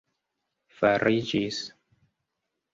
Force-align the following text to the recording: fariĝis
fariĝis 0.77 1.61